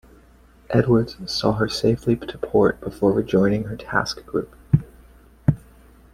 [0.71, 4.55] "Edwards" saw her safely to port before rejoining her task group.